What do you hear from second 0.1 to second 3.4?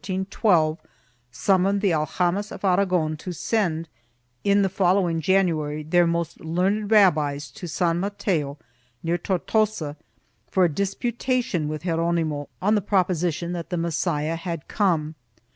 AND THE CONVERSOS [Boon I summoned the aljamas of Aragon to